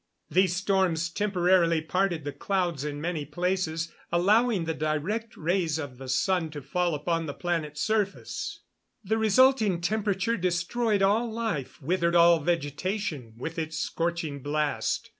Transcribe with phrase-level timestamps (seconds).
[0.31, 6.09] These storms temporarily parted the clouds in many places, allowing the direct rays of the
[6.09, 8.61] sun to fall upon the planet's surface.
[9.03, 15.09] The resulting temperature destroyed all life, withered all vegetation, with its scorching blast.